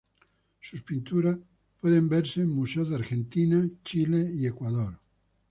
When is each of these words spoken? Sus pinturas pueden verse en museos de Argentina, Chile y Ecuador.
Sus 0.59 0.81
pinturas 0.81 1.37
pueden 1.79 2.09
verse 2.09 2.41
en 2.41 2.49
museos 2.49 2.89
de 2.89 2.95
Argentina, 2.95 3.63
Chile 3.83 4.31
y 4.33 4.47
Ecuador. 4.47 4.97